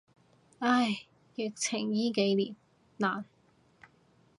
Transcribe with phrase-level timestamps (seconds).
[0.57, 1.05] 唉，
[1.35, 2.55] 疫情依幾年，
[2.97, 3.23] 難。